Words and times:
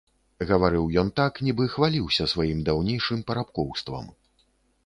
Гаварыў 0.51 0.85
ён 1.01 1.11
так, 1.19 1.33
нібы 1.47 1.67
хваліўся 1.73 2.23
сваім 2.33 2.65
даўнейшым 2.71 3.23
парабкоўствам. 3.29 4.09